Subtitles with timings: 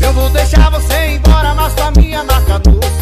[0.00, 2.99] Eu vou deixar você embora, mas com a minha marca no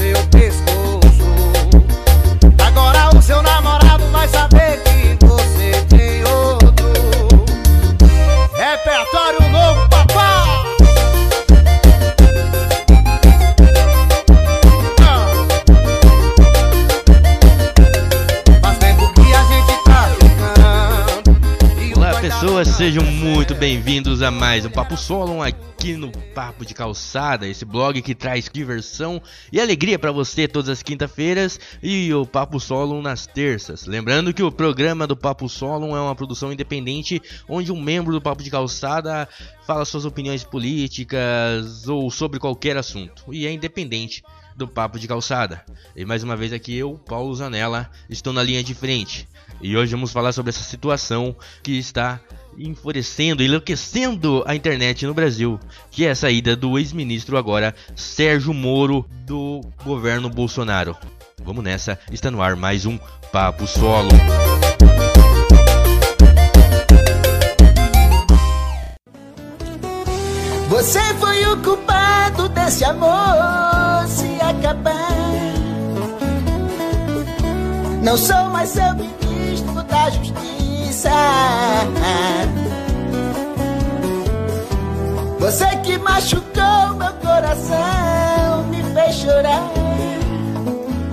[22.41, 27.65] pessoas, sejam muito bem-vindos a mais um Papo Solo aqui no Papo de Calçada, esse
[27.65, 29.20] blog que traz diversão
[29.52, 33.87] e alegria pra você todas as quinta-feiras e o Papo Solo nas terças.
[33.87, 38.23] Lembrando que o programa do Papo Solo é uma produção independente onde um membro do
[38.23, 39.29] Papo de Calçada
[39.68, 44.24] fala suas opiniões políticas ou sobre qualquer assunto e é independente
[44.56, 45.62] do Papo de Calçada.
[45.95, 49.28] E mais uma vez aqui eu, Paulo Zanella, estou na linha de frente.
[49.60, 52.18] E hoje vamos falar sobre essa situação que está
[52.56, 59.04] enfurecendo, enlouquecendo a internet no Brasil, que é a saída do ex-ministro agora Sérgio Moro
[59.26, 60.96] do governo Bolsonaro.
[61.45, 62.98] Vamos nessa, está no ar mais um
[63.30, 64.09] Papo Solo.
[72.89, 74.94] Amor se acabar.
[78.03, 81.11] Não sou mais seu ministro da justiça.
[85.39, 86.98] Você que machucou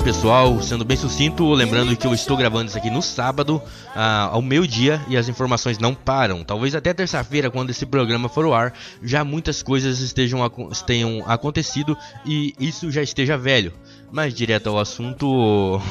[0.06, 3.59] Pessoal, sendo bem sucinto, lembrando que eu estou gravando isso aqui no sábado,
[3.95, 6.44] ah, ao meio-dia, e as informações não param.
[6.44, 10.48] Talvez até terça-feira, quando esse programa for ao ar, já muitas coisas estejam
[10.86, 13.73] tenham acontecido e isso já esteja velho.
[14.11, 15.26] Mas direto ao assunto,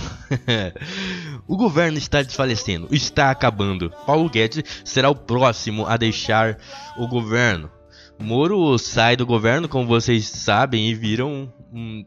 [1.48, 3.92] o governo está desfalecendo, está acabando.
[4.06, 6.56] Paulo Guedes será o próximo a deixar
[6.96, 7.68] o governo.
[8.16, 11.52] Moro sai do governo, como vocês sabem e viram,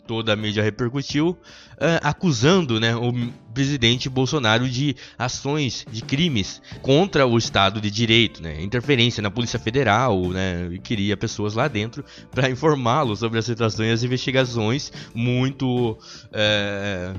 [0.05, 1.37] toda a mídia repercutiu,
[1.79, 3.13] eh, acusando né, o
[3.53, 9.59] presidente Bolsonaro de ações, de crimes contra o Estado de Direito, né, interferência na Polícia
[9.59, 14.91] Federal, né, e queria pessoas lá dentro para informá-lo sobre as situações e as investigações
[15.13, 15.97] muito
[16.31, 17.13] eh,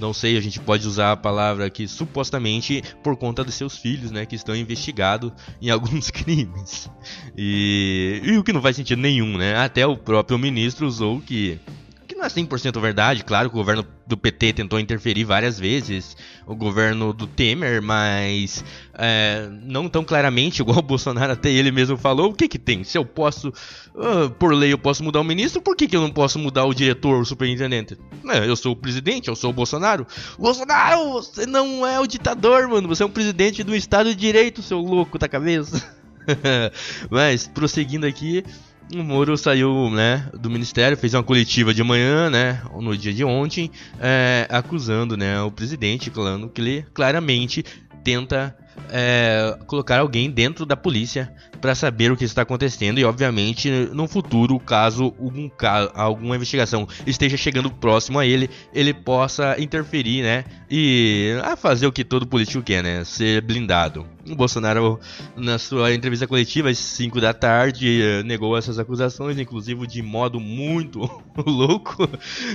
[0.00, 4.10] não sei, a gente pode usar a palavra aqui supostamente por conta dos seus filhos,
[4.10, 6.90] né, que estão investigados em alguns crimes.
[7.36, 9.56] E, e o que não faz sentido nenhum, né?
[9.56, 11.58] Até o próprio ministro usou que
[12.32, 16.16] 100% verdade, claro que o governo do PT tentou interferir várias vezes,
[16.46, 21.96] o governo do Temer, mas é, não tão claramente, igual o Bolsonaro até ele mesmo
[21.96, 22.84] falou, o que que tem?
[22.84, 23.52] Se eu posso,
[23.96, 26.64] ah, por lei eu posso mudar o ministro, por que que eu não posso mudar
[26.64, 27.96] o diretor, o superintendente?
[28.28, 30.06] É, eu sou o presidente, eu sou o Bolsonaro.
[30.38, 34.62] Bolsonaro, você não é o ditador, mano, você é um presidente do Estado de Direito,
[34.62, 36.02] seu louco da cabeça.
[37.10, 38.44] mas, prosseguindo aqui,
[38.94, 43.24] o Moro saiu, né, do ministério, fez uma coletiva de manhã, né, no dia de
[43.24, 43.70] ontem,
[44.00, 47.64] é, acusando, né, o presidente, falando que ele claramente
[48.02, 48.56] tenta
[48.90, 54.08] é, colocar alguém dentro da polícia para saber o que está acontecendo e, obviamente, no
[54.08, 60.44] futuro, caso algum ca- alguma investigação esteja chegando próximo a ele, ele possa interferir, né,
[60.68, 64.04] e ah, fazer o que todo político quer, né, ser blindado.
[64.28, 65.00] O Bolsonaro,
[65.36, 70.38] na sua entrevista coletiva às 5 da tarde, eh, negou essas acusações, inclusive de modo
[70.38, 71.00] muito
[71.44, 72.08] louco,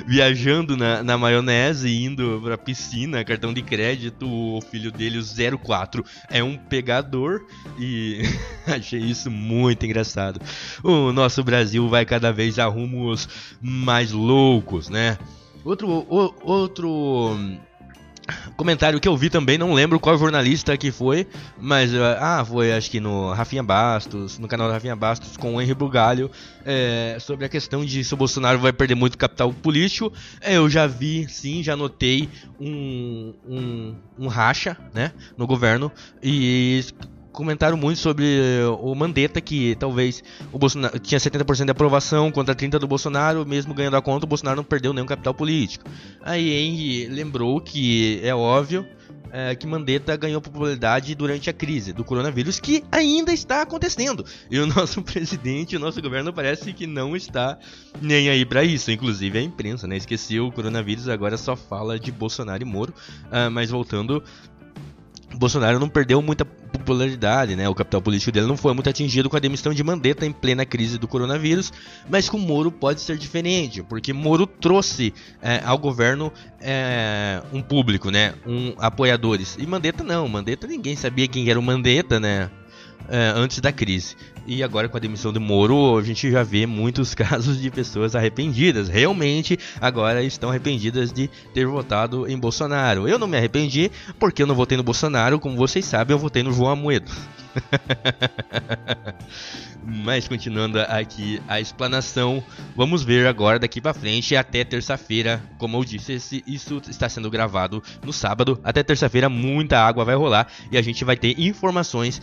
[0.06, 6.04] viajando na, na maionese, indo pra piscina, cartão de crédito, o filho dele, o 04,
[6.30, 7.46] é um pegador
[7.80, 8.22] e
[8.68, 10.40] achei isso muito engraçado.
[10.84, 13.28] O nosso Brasil vai cada vez a rumos
[13.62, 15.18] mais loucos, né?
[15.66, 17.38] Outro, o- outro
[18.56, 21.28] comentário que eu vi também, não lembro qual jornalista que foi,
[21.60, 25.56] mas eh, ah, foi acho que no Rafinha Bastos, no canal do Rafinha Bastos com
[25.56, 26.30] o Henry Bugalho,
[26.66, 30.12] eh, sobre a questão de se o Bolsonaro vai perder muito capital político.
[30.42, 32.30] Eh, eu já vi, sim, já notei
[32.60, 36.84] um, um, um racha, né, no governo e
[37.38, 42.56] comentaram muito sobre eh, o Mandetta, que talvez o Bolsonaro tinha 70% de aprovação contra
[42.56, 45.86] 30% do Bolsonaro, mesmo ganhando a conta, o Bolsonaro não perdeu nenhum capital político.
[46.24, 48.88] Aí Henry lembrou que é óbvio
[49.32, 54.26] é, que Mandetta ganhou popularidade durante a crise do coronavírus, que ainda está acontecendo.
[54.50, 57.56] E o nosso presidente, o nosso governo parece que não está
[58.02, 58.90] nem aí para isso.
[58.90, 59.96] Inclusive a imprensa, né?
[59.96, 62.94] Esqueceu o coronavírus, agora só fala de Bolsonaro e Moro.
[63.30, 64.24] Ah, mas voltando,
[65.36, 67.68] Bolsonaro não perdeu muita popularidade, né?
[67.68, 70.66] O capital político dele não foi muito atingido com a demissão de Mandetta em plena
[70.66, 71.72] crise do coronavírus,
[72.10, 76.32] mas com Moro pode ser diferente, porque Moro trouxe é, ao governo
[76.62, 78.34] é, um público, né?
[78.46, 79.58] Um apoiadores.
[79.60, 82.50] E Mandetta não, Mandetta ninguém sabia quem era o Mandetta, né?
[83.10, 84.16] é, antes da crise.
[84.48, 88.16] E agora com a demissão do Moro, a gente já vê muitos casos de pessoas
[88.16, 88.88] arrependidas.
[88.88, 93.10] Realmente agora estão arrependidas de ter votado em Bolsonaro.
[93.10, 96.44] Eu não me arrependi porque eu não votei no Bolsonaro, como vocês sabem, eu votei
[96.44, 97.12] no João Amoedo.
[99.90, 102.44] Mas continuando aqui a explanação,
[102.76, 105.42] vamos ver agora daqui para frente até terça-feira.
[105.58, 108.60] Como eu disse, isso está sendo gravado no sábado.
[108.66, 112.22] Até terça-feira muita água vai rolar e a gente vai ter informações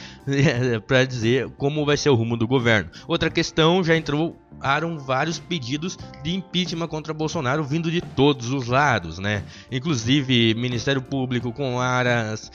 [0.86, 2.90] para dizer como vai ser o rumo do governo.
[3.08, 9.18] Outra questão, já entraram vários pedidos de impeachment contra Bolsonaro vindo de todos os lados,
[9.18, 9.42] né?
[9.72, 12.52] Inclusive Ministério Público com aras,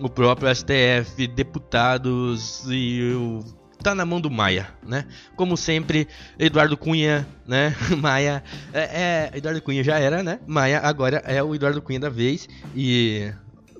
[0.00, 3.44] o próprio STF, deputados e o
[3.82, 5.06] tá na mão do Maia, né?
[5.34, 6.06] Como sempre,
[6.38, 7.74] Eduardo Cunha, né?
[7.98, 8.42] Maia
[8.72, 10.38] é, é, Eduardo Cunha já era, né?
[10.46, 13.32] Maia agora é o Eduardo Cunha da vez e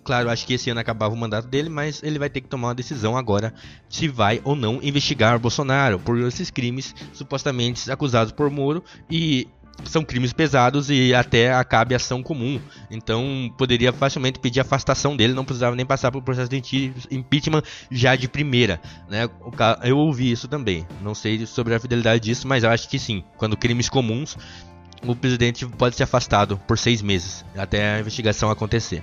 [0.03, 2.69] claro, acho que esse ano acabava o mandato dele, mas ele vai ter que tomar
[2.69, 3.53] uma decisão agora
[3.89, 9.47] se vai ou não investigar Bolsonaro por esses crimes supostamente acusados por Moro e
[9.85, 12.61] são crimes pesados e até acabe ação comum.
[12.91, 18.17] Então poderia facilmente pedir afastação dele, não precisava nem passar pelo processo de impeachment já
[18.17, 18.81] de primeira.
[19.09, 19.29] Né?
[19.83, 20.87] Eu ouvi isso também.
[21.03, 23.25] Não sei sobre a fidelidade disso, mas acho que sim.
[23.37, 24.37] Quando crimes comuns,
[25.07, 29.03] o presidente pode ser afastado por seis meses até a investigação acontecer.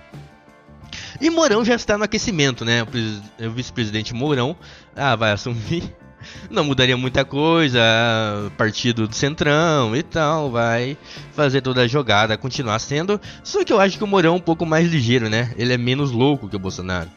[1.20, 2.84] E Mourão já está no aquecimento, né?
[2.84, 4.56] O vice-presidente Mourão
[4.96, 5.84] ah, vai assumir
[6.50, 7.80] não mudaria muita coisa,
[8.58, 10.98] partido do Centrão e tal, vai
[11.34, 13.20] fazer toda a jogada, continuar sendo.
[13.44, 15.54] Só que eu acho que o Mourão é um pouco mais ligeiro, né?
[15.58, 17.10] Ele é menos louco que o Bolsonaro.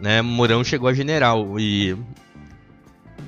[0.00, 0.22] Né?
[0.22, 1.96] Mourão chegou a general e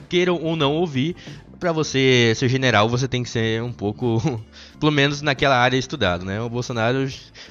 [0.08, 1.16] queiram ou não ouvir,
[1.60, 4.42] para você ser general, você tem que ser um pouco,
[4.80, 6.40] pelo menos naquela área estudado, né?
[6.40, 7.06] O Bolsonaro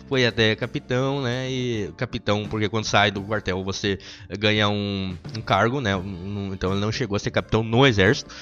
[0.08, 1.50] foi até capitão, né?
[1.50, 4.00] E capitão, porque quando sai do quartel você
[4.40, 5.96] ganha um, um cargo, né?
[5.96, 8.34] Um, então ele não chegou a ser capitão no exército,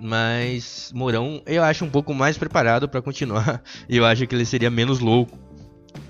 [0.00, 3.62] mas Mourão eu acho um pouco mais preparado para continuar.
[3.86, 5.38] E eu acho que ele seria menos louco.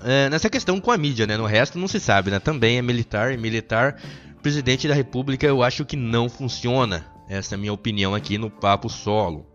[0.03, 1.35] É, nessa questão com a mídia, né?
[1.35, 2.39] No resto não se sabe, né?
[2.39, 4.01] Também é militar e militar.
[4.41, 8.49] Presidente da República eu acho que não funciona essa é a minha opinião aqui no
[8.49, 9.45] Papo Solo.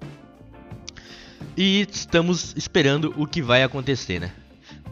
[1.57, 4.33] E estamos esperando o que vai acontecer, né?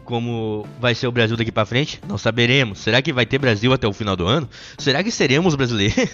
[0.03, 2.01] Como vai ser o Brasil daqui para frente?
[2.07, 2.79] Não saberemos.
[2.79, 4.49] Será que vai ter Brasil até o final do ano?
[4.77, 6.09] Será que seremos brasileiros?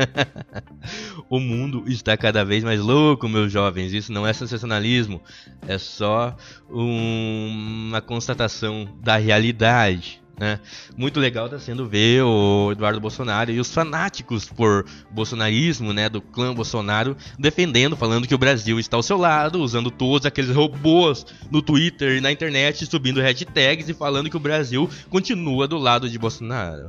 [1.28, 3.92] o mundo está cada vez mais louco, meus jovens.
[3.92, 5.20] Isso não é sensacionalismo,
[5.68, 6.34] é só
[6.70, 7.88] um...
[7.88, 10.21] uma constatação da realidade.
[10.38, 10.58] Né?
[10.96, 16.20] Muito legal está sendo ver o Eduardo Bolsonaro e os fanáticos por bolsonarismo, né, do
[16.20, 21.26] clã Bolsonaro, defendendo, falando que o Brasil está ao seu lado, usando todos aqueles robôs
[21.50, 26.08] no Twitter e na internet, subindo hashtags e falando que o Brasil continua do lado
[26.08, 26.88] de Bolsonaro.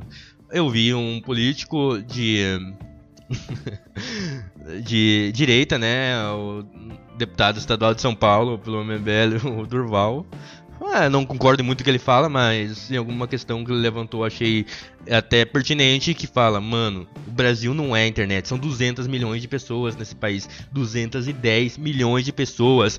[0.50, 2.58] Eu vi um político de
[4.84, 6.64] de direita, né, o
[7.16, 10.26] deputado estadual de São Paulo pelo MBL, o Durval,
[10.80, 13.80] ah, não concordo muito com o que ele fala, mas em alguma questão que ele
[13.80, 14.66] levantou achei
[15.10, 19.96] até pertinente que fala, mano, o Brasil não é internet, são 200 milhões de pessoas
[19.96, 22.98] nesse país, 210 milhões de pessoas.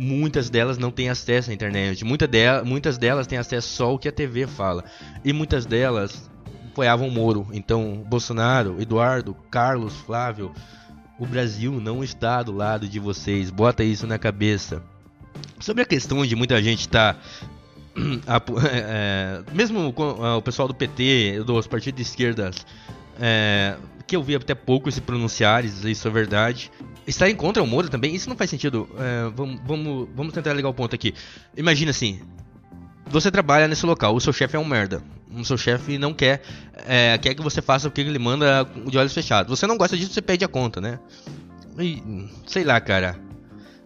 [0.00, 2.28] Muitas delas não têm acesso à internet, muita
[2.64, 4.84] muitas delas têm acesso só ao que a TV fala.
[5.24, 6.30] E muitas delas
[6.78, 7.48] apoiavam Moro.
[7.52, 10.52] Então, Bolsonaro, Eduardo, Carlos, Flávio,
[11.18, 13.50] o Brasil não está do lado de vocês.
[13.50, 14.80] Bota isso na cabeça.
[15.60, 17.14] Sobre a questão de muita gente estar.
[17.14, 17.20] Tá,
[18.72, 22.66] é, mesmo o pessoal do PT, dos partidos de esquerdas,
[23.20, 23.76] é,
[24.06, 26.70] que eu vi até pouco se pronunciar, isso é verdade.
[27.06, 28.88] Está em contra o Moro também, isso não faz sentido.
[28.98, 31.14] É, vamos, vamos, vamos tentar ligar o ponto aqui.
[31.56, 32.20] Imagina assim:
[33.06, 35.02] você trabalha nesse local, o seu chefe é um merda.
[35.30, 36.42] O seu chefe não quer,
[36.86, 39.50] é, quer que você faça o que ele manda de olhos fechados.
[39.50, 40.98] Você não gosta disso, você pede a conta, né?
[41.78, 42.02] E,
[42.46, 43.27] sei lá, cara.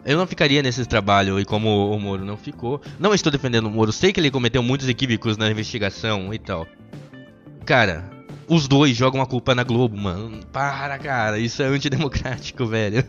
[0.05, 2.81] Eu não ficaria nesse trabalho e como o Moro não ficou.
[2.99, 6.67] Não estou defendendo o Moro, sei que ele cometeu muitos equívocos na investigação e tal.
[7.65, 8.11] Cara,
[8.47, 10.41] os dois jogam a culpa na Globo, mano.
[10.51, 13.05] Para, cara, isso é antidemocrático, velho.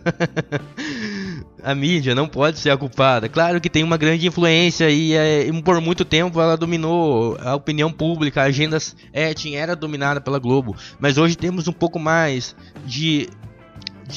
[1.63, 3.29] a mídia não pode ser a culpada.
[3.29, 7.55] Claro que tem uma grande influência e, é, e por muito tempo ela dominou a
[7.55, 8.79] opinião pública, a agenda
[9.13, 10.77] é, tinha, era dominada pela Globo.
[11.01, 12.55] Mas hoje temos um pouco mais
[12.87, 13.29] de de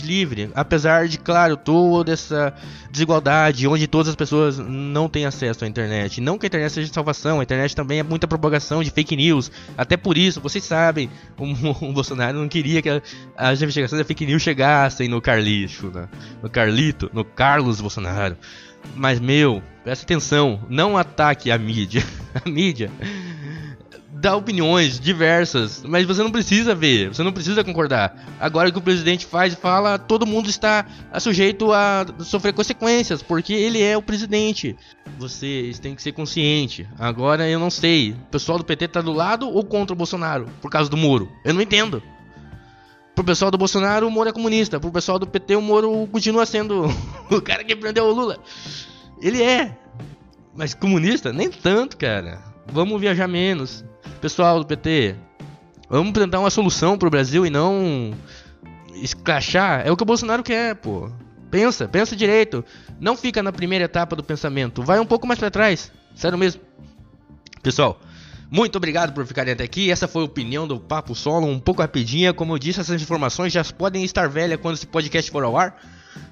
[0.04, 2.54] livre, apesar de, claro, toda essa
[2.92, 6.22] desigualdade, onde todas as pessoas não têm acesso à internet.
[6.22, 9.52] Não que a internet seja salvação, a internet também é muita propagação de fake news.
[9.78, 11.46] Até por isso, vocês sabem, o,
[11.90, 13.02] o Bolsonaro não queria que a,
[13.36, 16.08] as investigações da fake news chegassem no Carlito, né?
[16.42, 18.38] no Carlito, no Carlos Bolsonaro.
[18.96, 22.04] Mas, meu, presta atenção, não ataque a mídia.
[22.46, 22.92] A mídia
[24.20, 28.16] dá opiniões diversas, mas você não precisa ver, você não precisa concordar.
[28.40, 30.86] Agora que o presidente faz e fala, todo mundo está
[31.20, 34.76] sujeito a sofrer consequências, porque ele é o presidente.
[35.18, 36.88] Vocês têm que ser consciente.
[36.98, 40.48] Agora eu não sei, o pessoal do PT tá do lado ou contra o Bolsonaro
[40.62, 41.30] por causa do Moro?
[41.46, 42.02] Eu não entendo.
[43.16, 44.80] Pro pessoal do Bolsonaro, o Moro é comunista.
[44.80, 46.86] Pro pessoal do PT, o Moro continua sendo
[47.32, 48.38] o cara que prendeu o Lula.
[49.20, 49.76] Ele é.
[50.56, 51.34] Mas comunista?
[51.34, 52.57] Nem tanto, cara.
[52.72, 53.84] Vamos viajar menos.
[54.22, 55.16] Pessoal do PT,
[55.90, 58.14] vamos tentar uma solução pro Brasil e não
[58.96, 59.86] escrachar.
[59.86, 61.10] É o que o Bolsonaro quer, pô.
[61.50, 62.64] Pensa, pensa direito.
[63.00, 64.84] Não fica na primeira etapa do pensamento.
[64.84, 65.92] Vai um pouco mais para trás.
[66.16, 66.62] Sério mesmo.
[67.62, 68.00] Pessoal,
[68.50, 69.92] muito obrigado por ficarem até aqui.
[69.92, 72.34] Essa foi a opinião do Papo Solo, um pouco rapidinha.
[72.34, 75.80] Como eu disse, essas informações já podem estar velhas quando esse podcast for ao ar.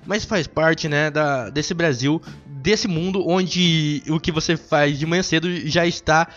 [0.05, 2.21] Mas faz parte, né, da, desse Brasil,
[2.65, 6.27] desse mundo onde o que você faz de manhã cedo já está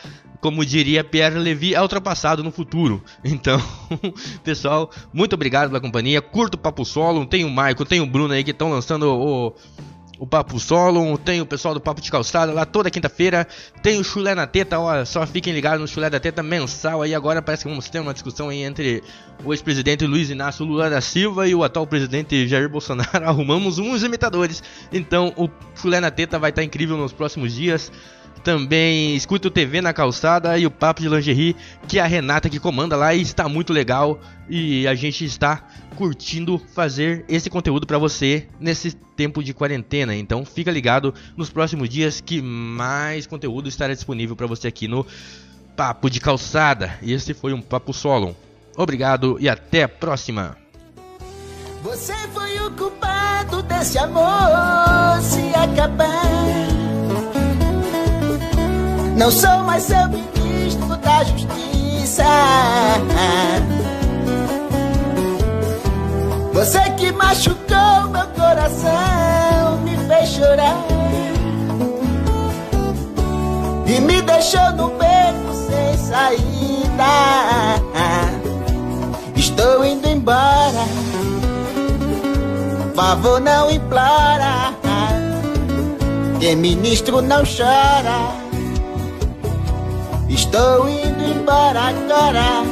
[0.42, 3.02] como diria Pierre Levy, ultrapassado no futuro.
[3.24, 3.60] Então,
[4.44, 6.22] pessoal, muito obrigado pela companhia.
[6.22, 7.26] Curto o Papo Solo.
[7.26, 9.52] Tem o Marco, tem o Bruno aí que estão lançando o,
[10.18, 11.16] o Papo Solo.
[11.18, 13.46] Tem o pessoal do Papo de Calçada lá toda quinta-feira.
[13.82, 17.14] Tem o Chulé na Teta, ó, só fiquem ligados no Chulé da Teta mensal aí.
[17.14, 19.02] Agora parece que vamos ter uma discussão aí entre
[19.44, 23.08] o ex-presidente Luiz Inácio Lula da Silva e o atual presidente Jair Bolsonaro.
[23.24, 24.62] Arrumamos uns imitadores.
[24.92, 27.92] Então, o Chulé na Teta vai estar incrível nos próximos dias.
[28.42, 31.56] Também escuta o TV na calçada e o Papo de Lingerie,
[31.86, 34.20] que é a Renata que comanda lá e está muito legal.
[34.48, 40.14] E a gente está curtindo fazer esse conteúdo para você nesse tempo de quarentena.
[40.14, 45.06] Então fica ligado nos próximos dias que mais conteúdo estará disponível para você aqui no
[45.76, 46.98] Papo de Calçada.
[47.02, 48.36] Esse foi um Papo Solo.
[48.76, 50.56] Obrigado e até a próxima.
[51.82, 56.08] Você foi o culpado desse amor se acabar.
[59.16, 62.24] Não sou mais seu ministro da justiça.
[66.58, 70.74] Você que machucou meu coração, me fez chorar.
[73.86, 77.04] E me deixou no beco sem saída.
[79.36, 80.84] Estou indo embora.
[82.92, 84.74] Favor, não implora.
[86.40, 88.32] Que ministro não chora.
[90.28, 92.64] Estou indo embora agora.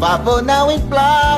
[0.00, 1.34] Favor, não implora.